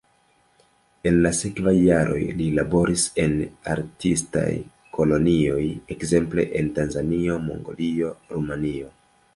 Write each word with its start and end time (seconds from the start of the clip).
En 1.09 1.17
la 1.25 1.31
sekvaj 1.39 1.73
jaroj 1.75 2.21
li 2.39 2.47
laboris 2.61 3.03
en 3.25 3.35
artistaj 3.75 4.49
kolonioj 4.97 5.63
ekzemple 5.97 6.49
en 6.63 6.75
Tanzanio, 6.81 7.39
Mongolio, 7.51 8.13
Rumanio. 8.37 8.95